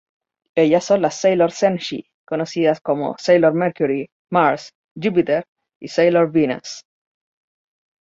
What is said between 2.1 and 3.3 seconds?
conocidas como